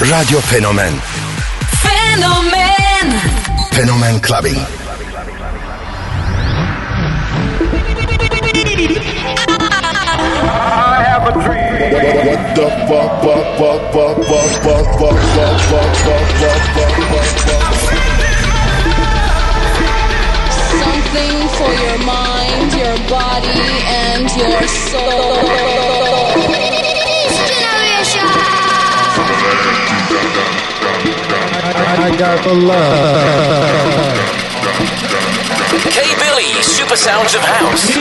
Radio 0.00 0.40
Fenomen 0.40 1.00
Fenomen 1.82 3.20
Fenomen 3.72 4.20
Clubbing. 4.20 4.54
Something 20.80 21.48
for 21.58 21.72
your 21.72 21.98
mind, 22.06 22.72
your 22.74 22.96
body, 23.08 23.60
and 23.88 24.30
your 24.36 24.68
soul. 24.68 25.77
got 32.18 32.42
for 32.42 32.52
love. 32.52 33.94
K 35.88 36.02
Billy, 36.18 36.62
Super 36.62 36.96
Sounds 36.96 37.36
of 37.36 37.42
House. 37.42 37.94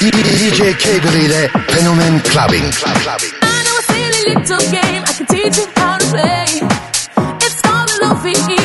DJ 0.00 0.76
K. 0.76 0.98
Billy, 0.98 1.28
Fenomen 1.68 2.20
Clubbing. 2.24 2.72
Clubbing. 2.72 3.30
I 3.42 3.62
know 3.62 3.78
a 3.78 3.82
silly 3.82 4.34
little 4.34 4.72
game, 4.72 5.04
I 5.06 5.12
can 5.12 5.26
teach 5.26 5.56
you 5.58 5.66
how 5.76 5.96
to 5.98 6.06
play 6.06 6.47
be 8.34 8.57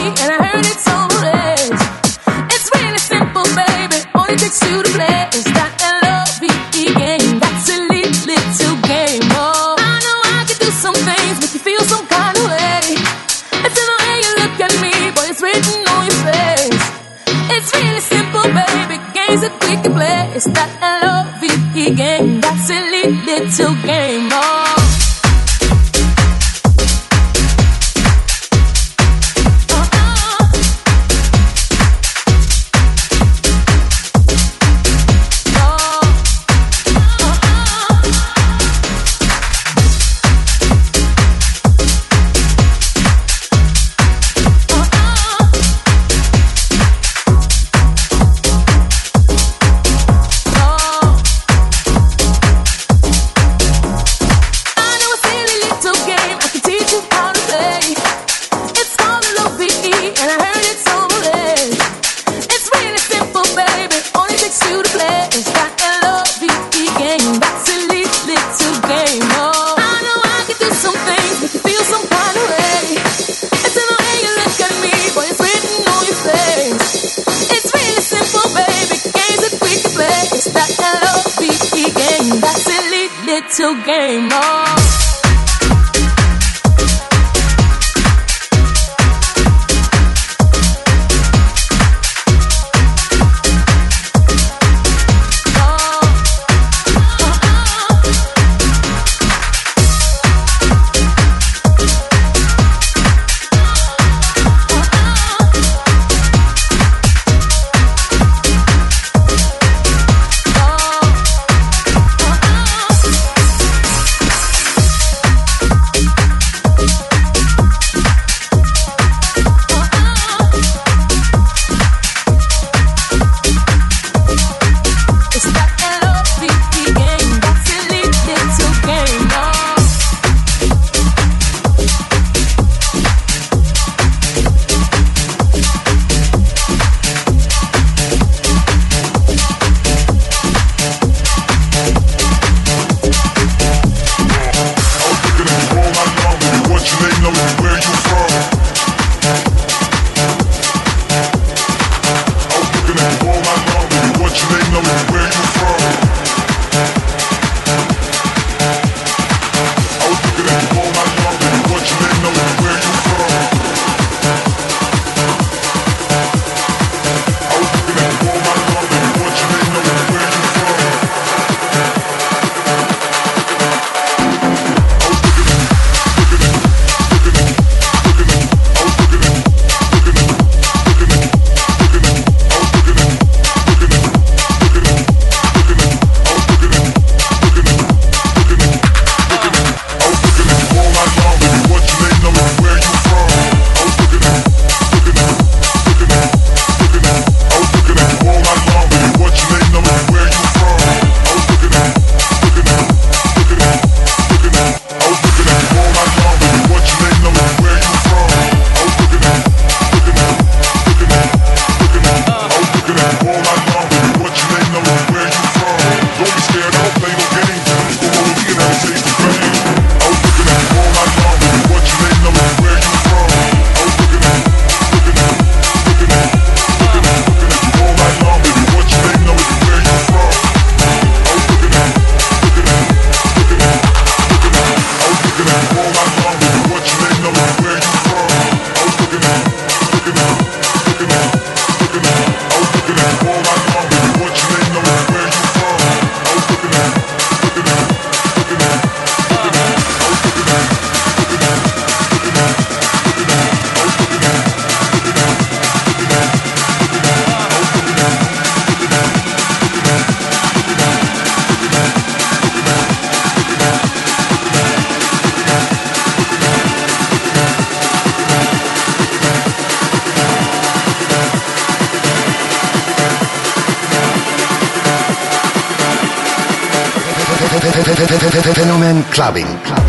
Fenomen 278.19 279.03
Clubbing. 279.09 279.47
Clubbing. 279.63 279.83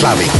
clave. 0.00 0.39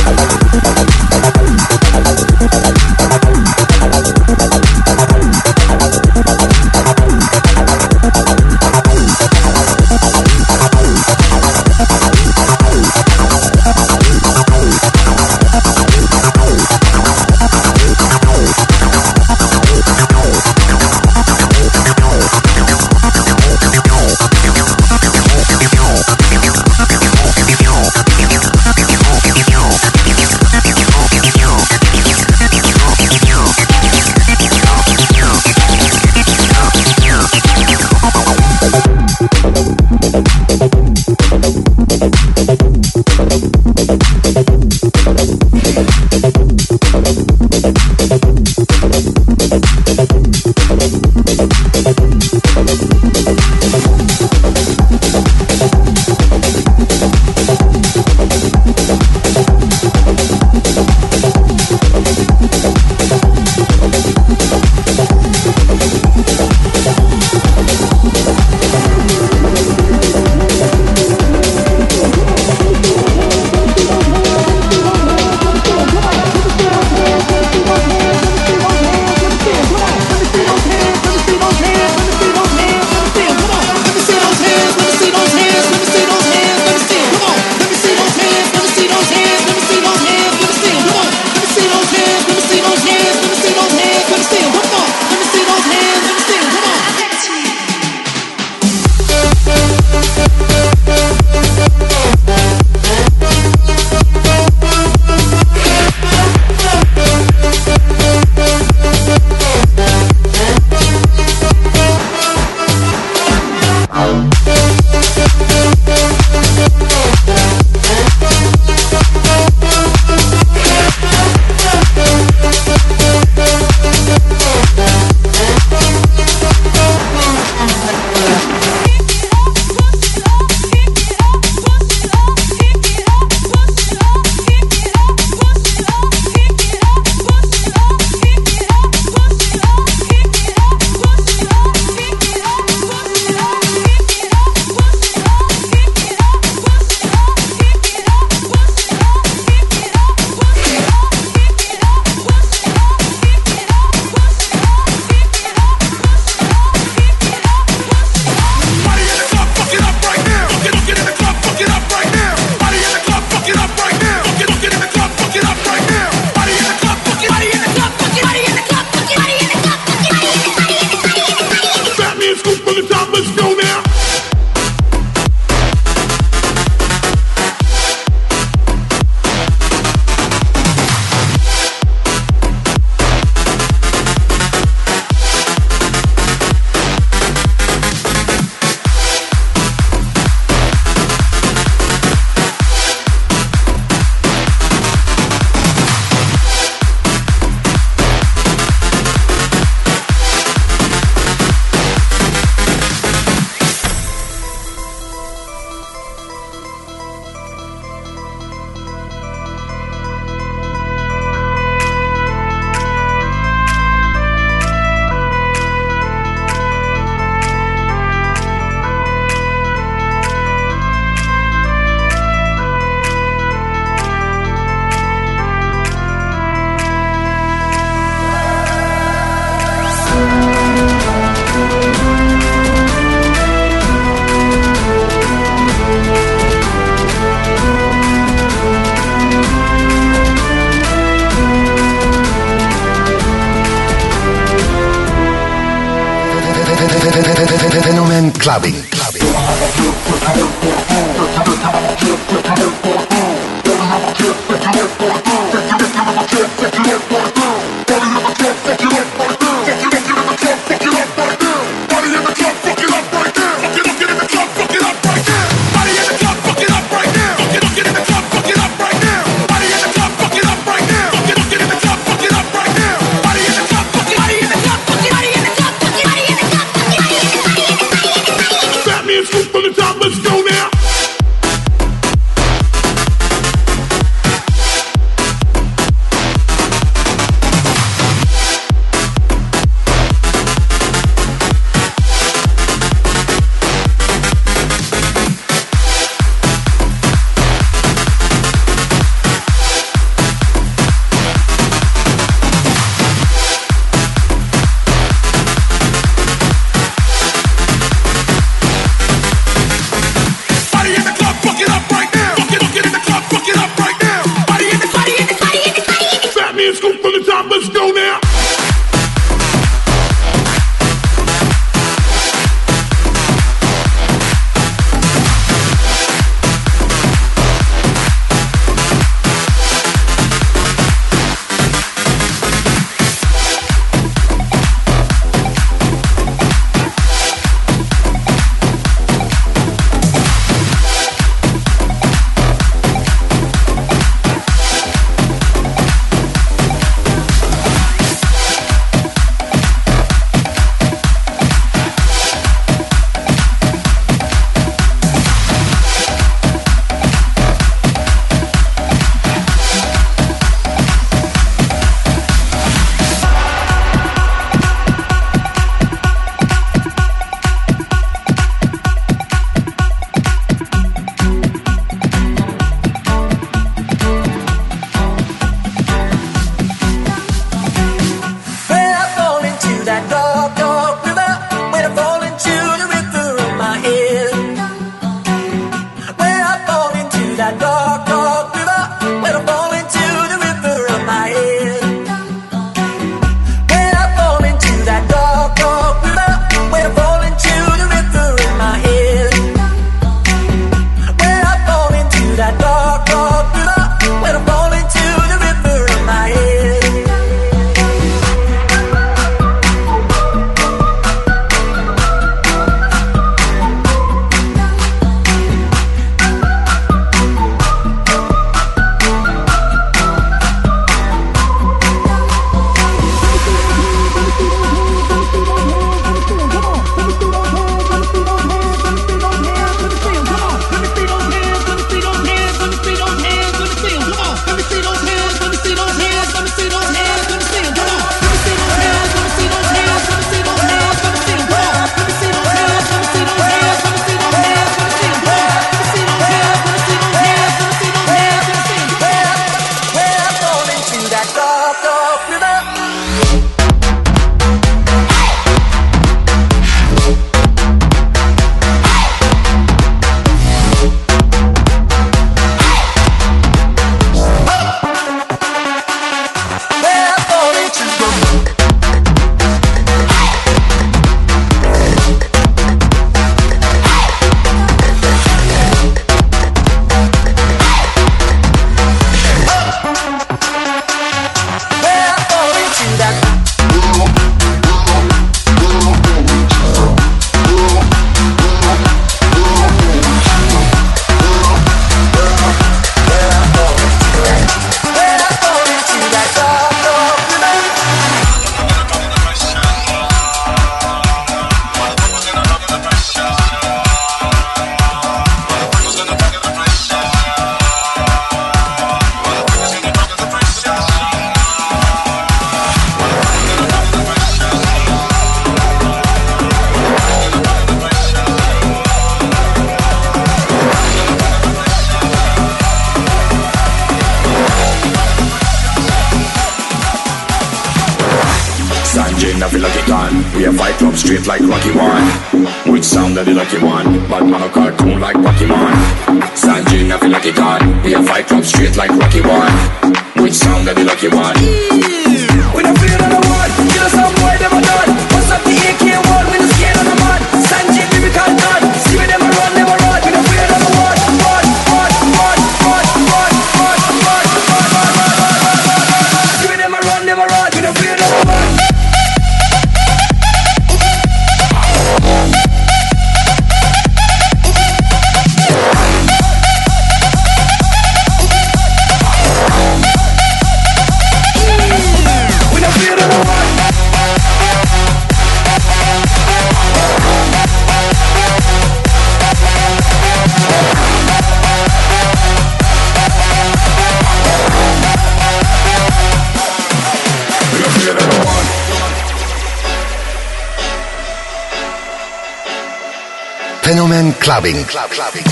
clubbing. 594.41 594.65
Club, 594.65 594.89
clubbing. 594.89 595.23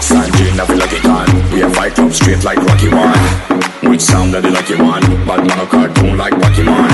Sanjay 0.00 0.50
Navi 0.56 0.78
Lucky 0.78 1.54
we 1.54 1.60
have 1.60 1.74
fight 1.74 1.94
club 1.94 2.12
straight 2.12 2.42
like 2.42 2.58
Rocky 2.58 2.88
One. 2.88 3.90
Which 3.90 4.00
sound 4.00 4.32
that 4.34 4.42
the 4.42 4.50
lucky 4.50 4.74
one, 4.74 5.02
but 5.26 5.44
man 5.46 5.60
of 5.60 5.68
cartoon 5.68 6.16
like 6.16 6.34
Pokemon. 6.34 6.88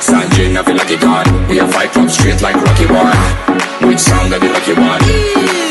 Sanjay 0.00 0.54
like 0.54 0.90
a 0.90 0.96
gun. 0.96 1.48
we 1.48 1.58
have 1.58 1.72
fight 1.72 1.90
club 1.90 2.10
straight 2.10 2.40
like 2.40 2.56
Rocky 2.56 2.86
One. 2.86 3.88
Which 3.88 3.98
sound 3.98 4.32
that 4.32 4.40
the 4.40 4.48
lucky 4.48 4.72
one. 4.72 5.65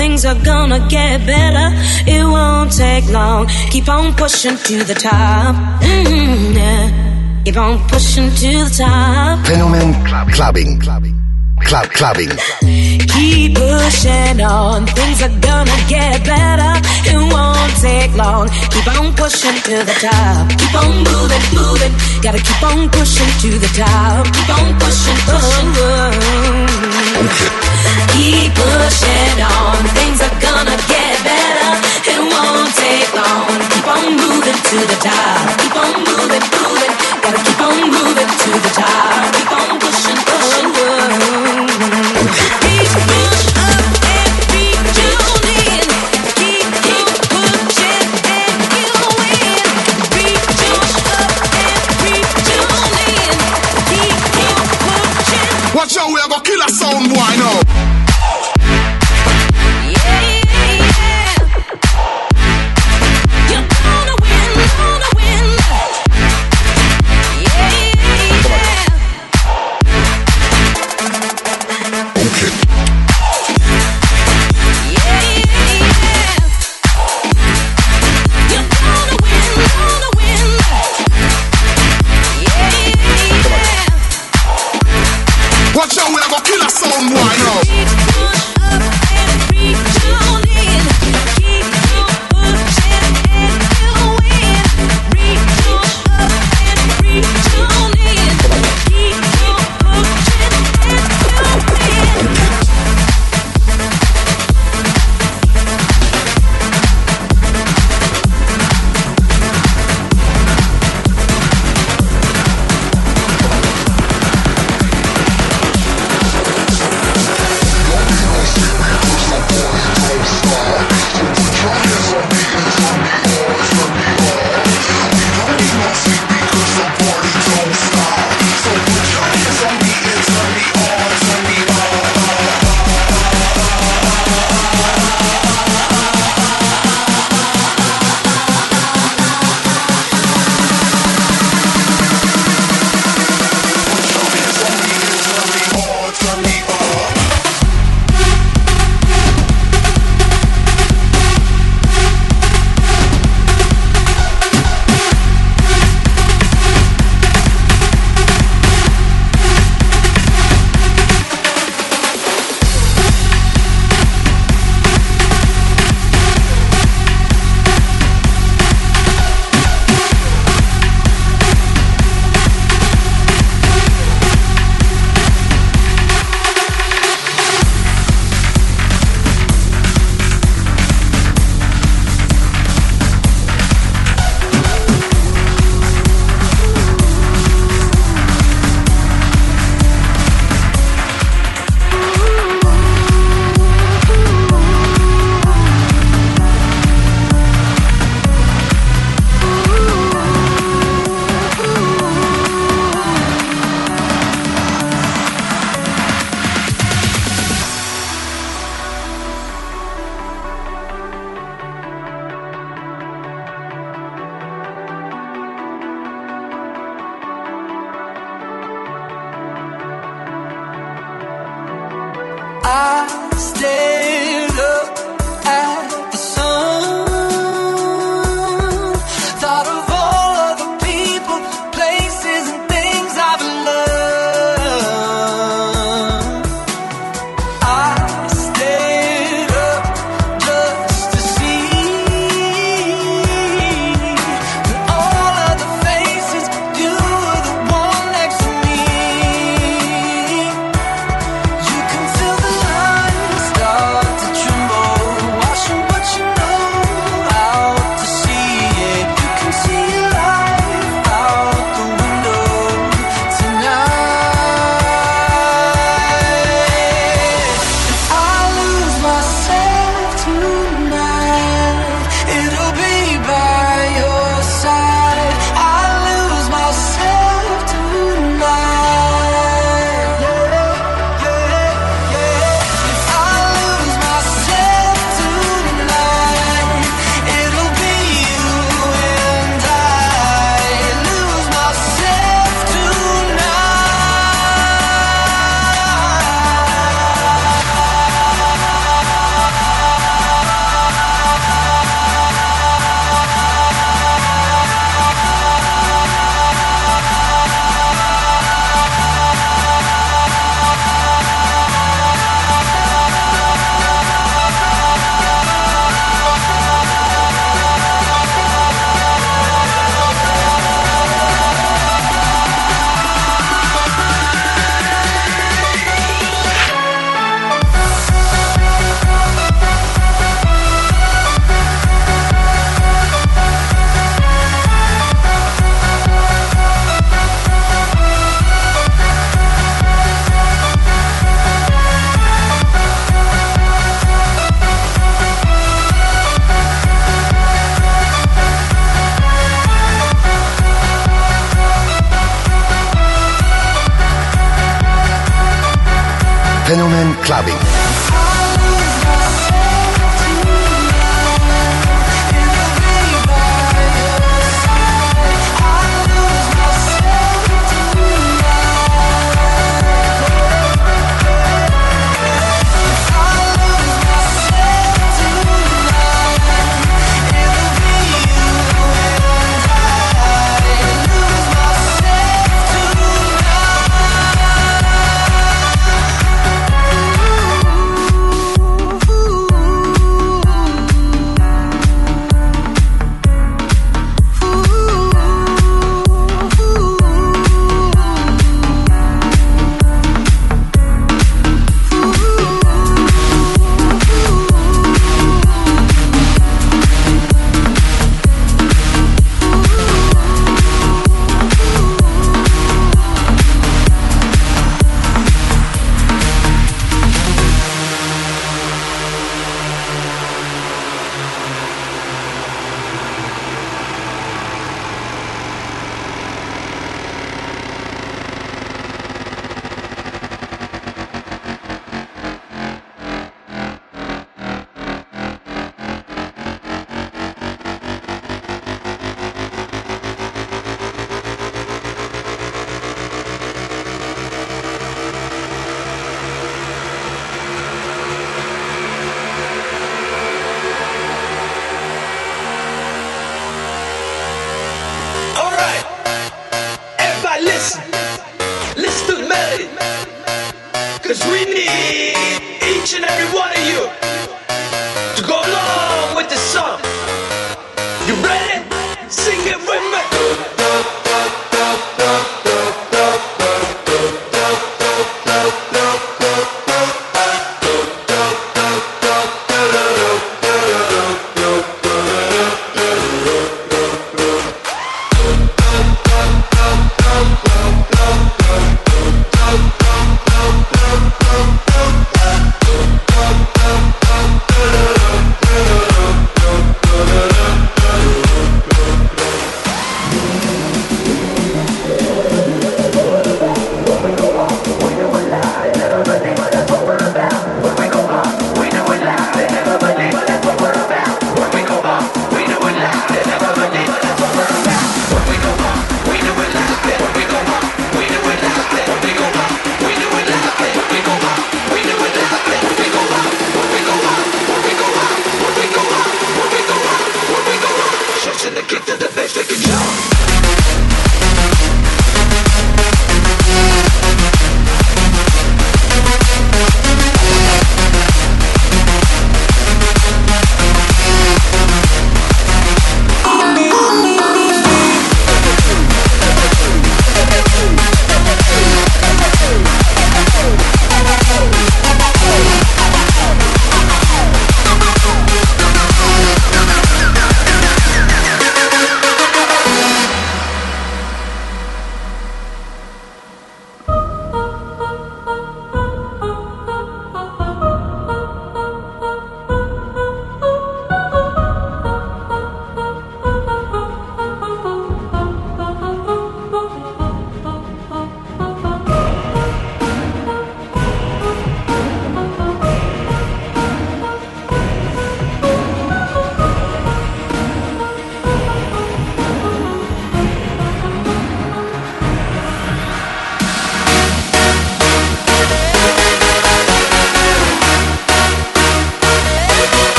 things 0.00 0.24
are 0.24 0.40
gonna 0.52 0.80
get 0.88 1.26
better. 1.26 1.68
It 2.16 2.24
won't 2.24 2.72
take 2.72 3.06
long. 3.10 3.46
Keep 3.72 3.86
on 3.96 4.14
pushing 4.14 4.56
to 4.68 4.76
the 4.90 4.94
top. 4.94 5.52
Mm-hmm, 5.82 6.56
yeah. 6.56 7.44
Keep 7.44 7.56
on 7.58 7.74
pushing 7.92 8.30
to 8.42 8.50
the 8.66 8.72
top. 8.84 9.44
Fenomen 9.46 9.88
clubbing, 10.36 10.80
clubbing, 10.80 11.16
club 11.68 11.86
clubbing. 11.98 12.32
Keep 13.12 13.56
pushing 13.60 14.40
on. 14.40 14.86
Things 14.98 15.18
are 15.26 15.36
gonna 15.48 15.78
get 15.94 16.24
better. 16.24 16.74
It 17.12 17.20
won't 17.34 17.74
take 17.84 18.12
long. 18.16 18.48
Keep 18.72 18.88
on 18.96 19.06
pushing 19.20 19.58
to 19.68 19.76
the 19.90 19.96
top. 20.06 20.48
Keep 20.60 20.74
on 20.82 20.92
moving, 21.08 21.44
moving. 21.58 21.94
Gotta 22.24 22.40
keep 22.48 22.62
on 22.70 22.88
pushing 22.96 23.32
to 23.42 23.50
the 23.64 23.70
top. 23.76 24.24
Keep 24.36 24.50
on 24.56 24.66
pushing, 24.80 25.18
pushing. 25.28 25.68
Oh, 25.76 26.10
oh. 26.16 27.26
Okay. 27.26 27.59
Keep 28.12 28.54
pushing 28.54 29.36
on, 29.40 29.80
things 29.96 30.20
are 30.20 30.36
gonna 30.40 30.76
get 30.88 31.14
better. 31.24 31.72
It 32.12 32.20
won't 32.20 32.70
take 32.76 33.10
long. 33.14 33.48
Keep 33.72 33.86
on 33.86 34.04
moving 34.16 34.60
to 34.70 34.78
the 34.90 34.98
top. 35.00 35.58
Keep 35.60 35.76
on 35.76 35.94
moving, 36.08 36.46
moving. 36.56 36.94
Gotta 37.22 37.40
keep 37.46 37.60
on 37.60 37.78
moving 37.90 38.30
to 38.42 38.50
the 38.64 38.72
top. 38.74 39.32
Keep 39.34 39.52
on 39.52 39.78
pushing. 39.80 40.39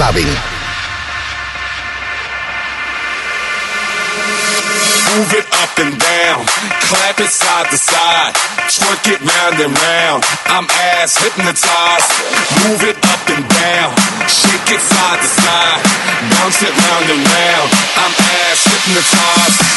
clubbing. 0.00 0.32
Move 5.12 5.32
it 5.36 5.44
up 5.60 5.76
and 5.76 5.92
down, 5.92 6.40
clap 6.88 7.20
it 7.20 7.28
side 7.28 7.68
to 7.68 7.76
side, 7.76 8.32
twerk 8.72 9.04
it 9.12 9.20
round 9.20 9.60
and 9.60 9.76
round. 9.76 10.24
I'm 10.48 10.64
ass 10.96 11.20
hypnotized. 11.20 12.12
Move 12.64 12.80
it 12.88 12.96
up 13.12 13.28
and 13.28 13.44
down, 13.44 13.92
shake 14.24 14.72
it 14.72 14.80
side 14.80 15.20
to 15.20 15.28
side, 15.28 15.80
bounce 16.32 16.62
it 16.64 16.72
round 16.72 17.06
and 17.12 17.20
round. 17.20 17.68
I'm 18.00 18.14
ass 18.40 18.64
hypnotized. 18.72 19.69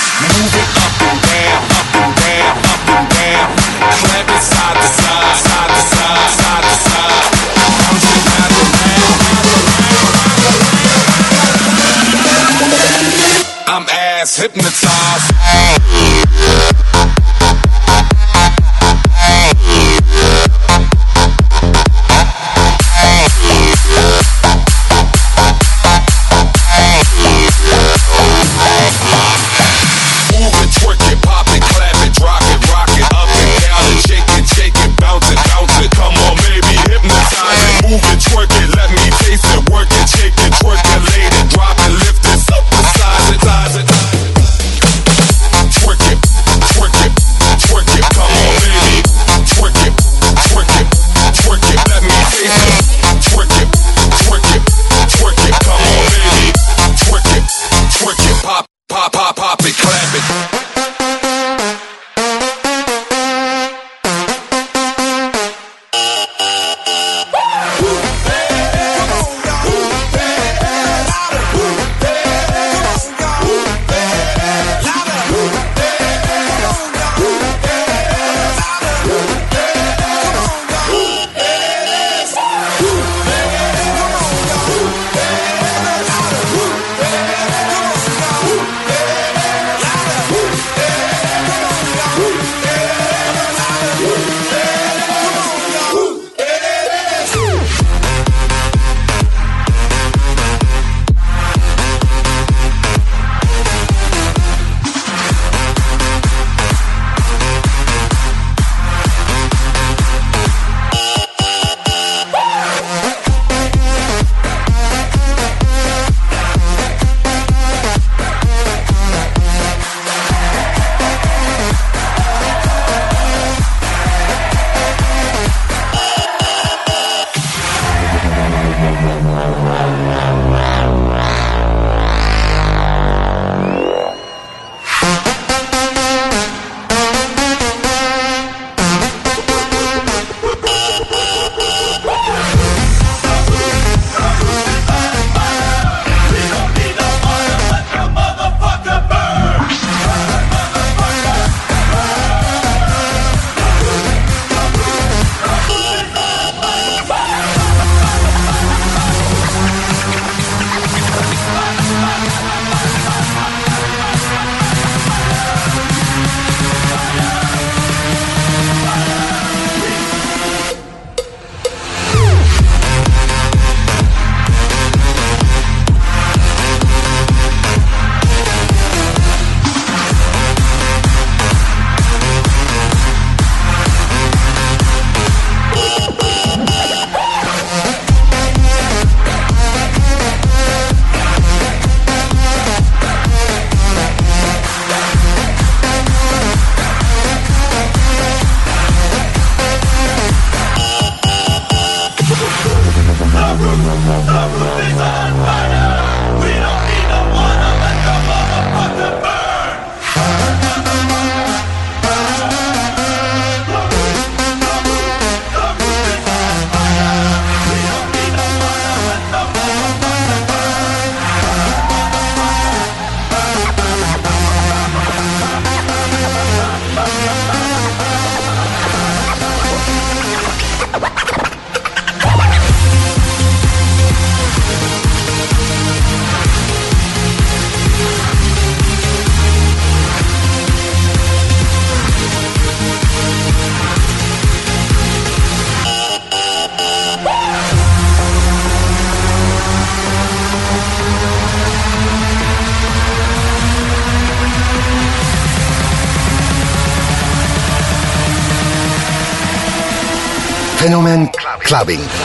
clubbing. 261.74 262.23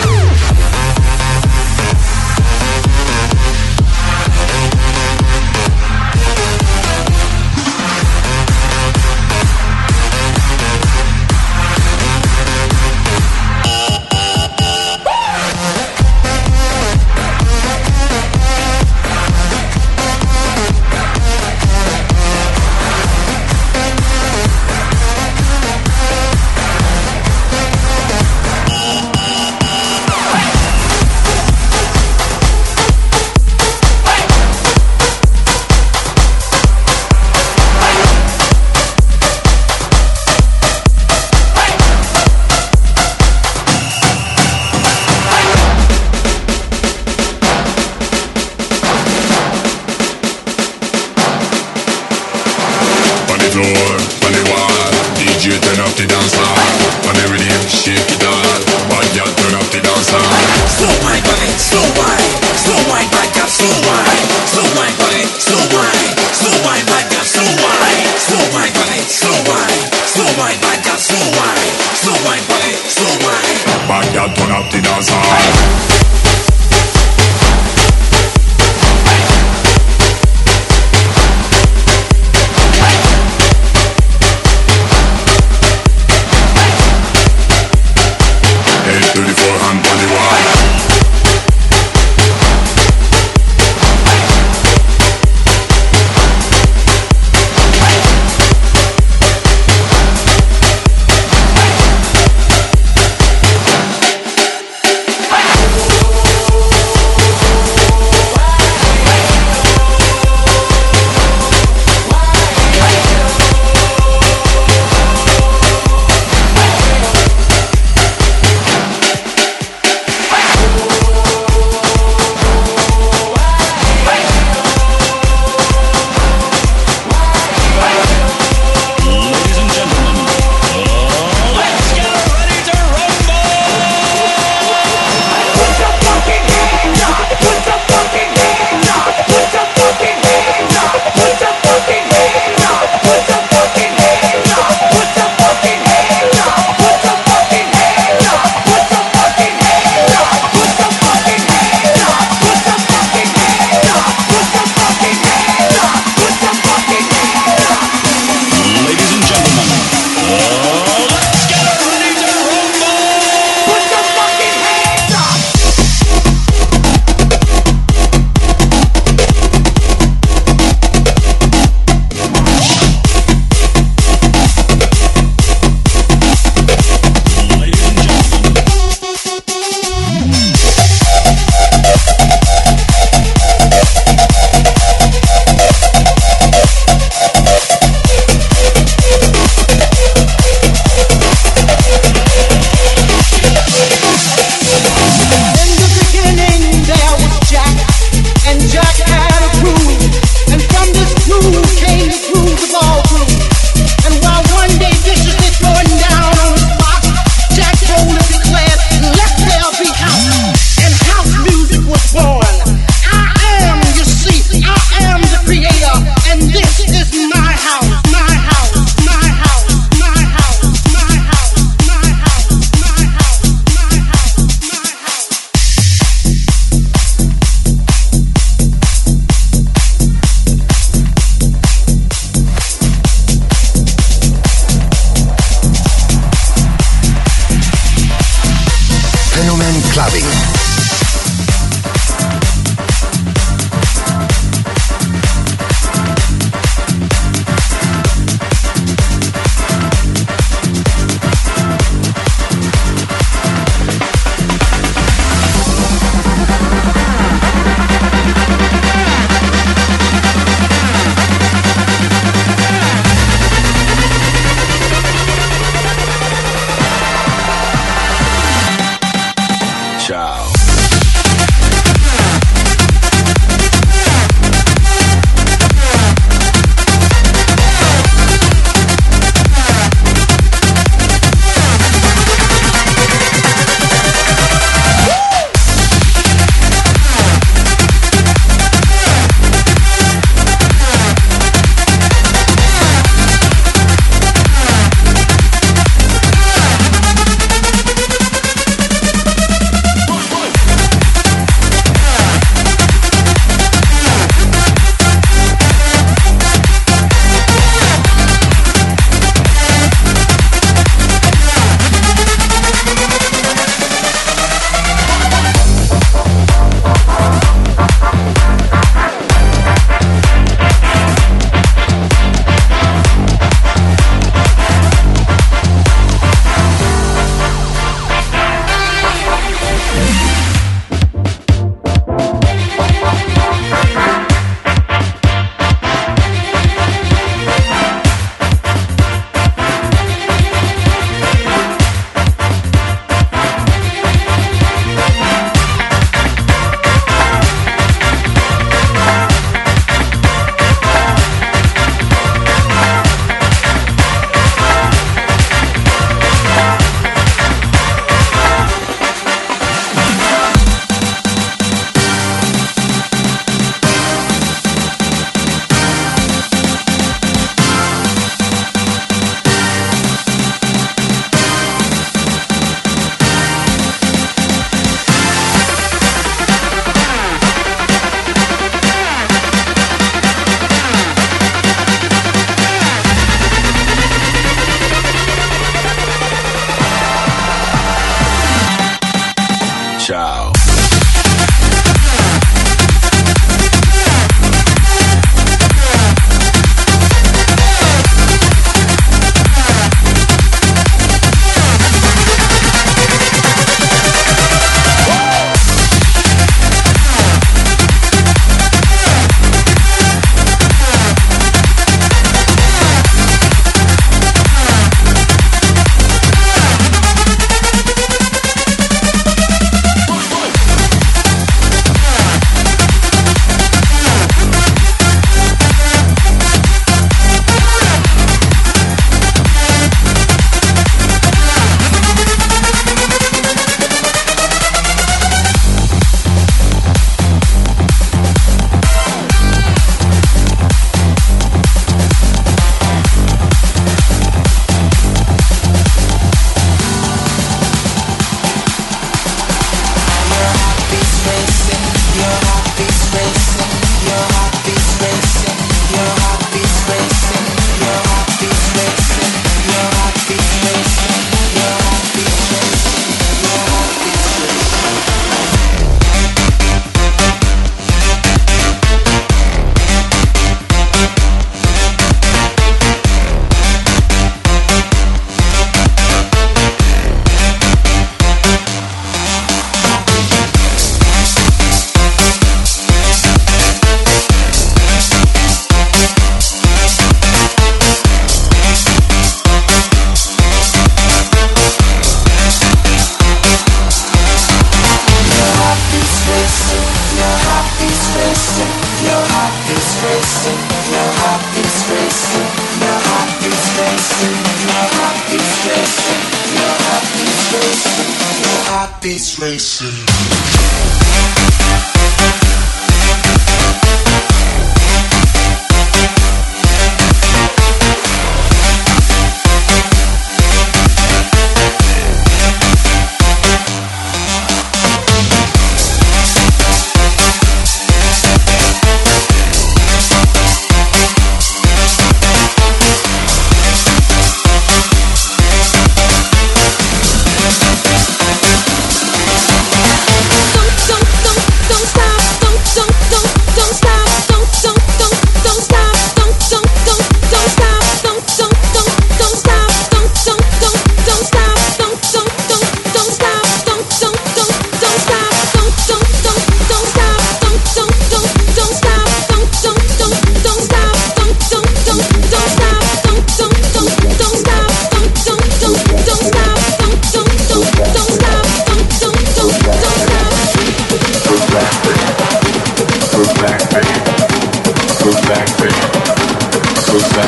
so. 576.89 577.18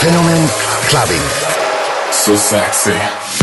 Fenomen 0.00 0.48
clubbing. 0.88 1.24
So 2.12 2.36
sexy. 2.36 3.33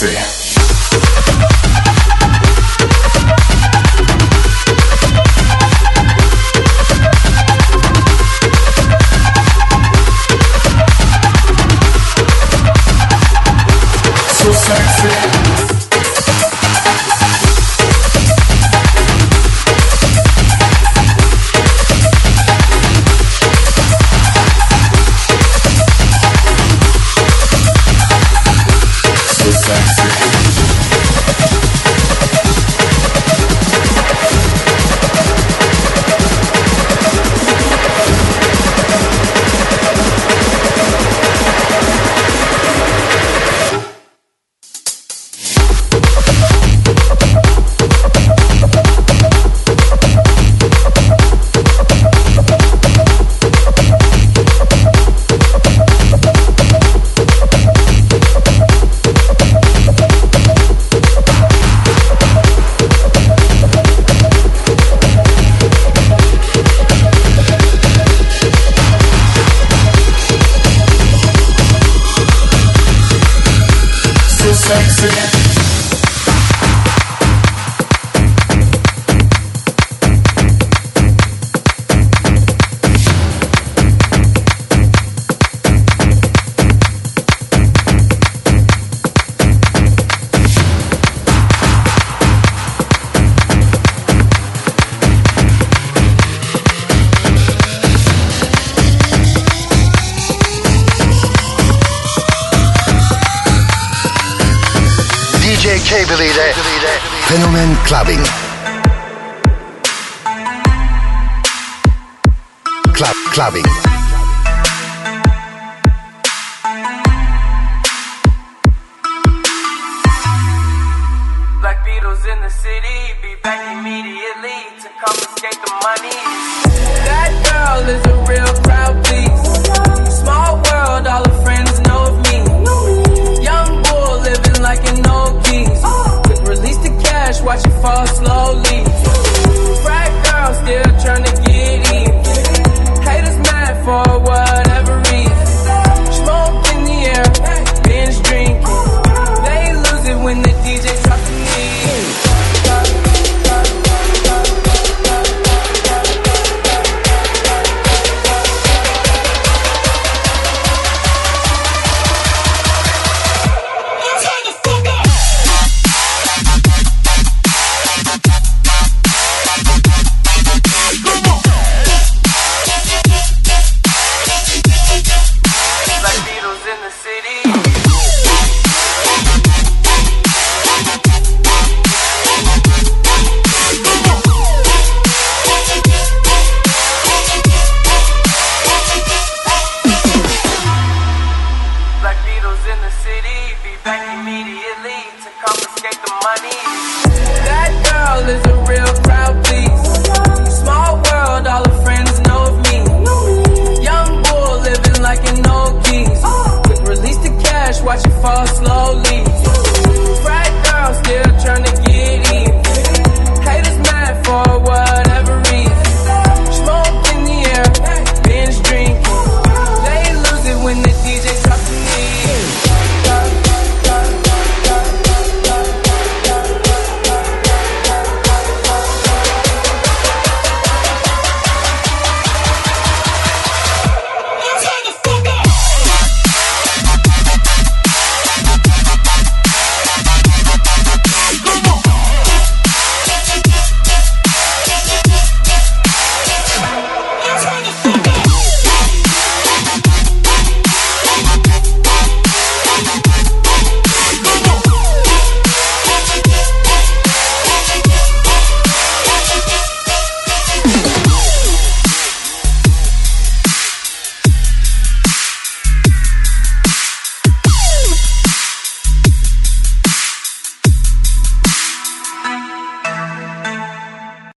sexy. 0.00 0.39